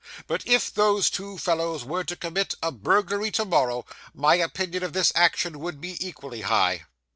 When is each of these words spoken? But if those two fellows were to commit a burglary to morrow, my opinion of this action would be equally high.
But 0.25 0.41
if 0.47 0.73
those 0.73 1.11
two 1.11 1.37
fellows 1.37 1.85
were 1.85 2.03
to 2.05 2.15
commit 2.15 2.55
a 2.63 2.71
burglary 2.71 3.29
to 3.33 3.45
morrow, 3.45 3.85
my 4.15 4.33
opinion 4.33 4.81
of 4.81 4.93
this 4.93 5.11
action 5.13 5.59
would 5.59 5.79
be 5.79 5.95
equally 6.03 6.41
high. 6.41 6.87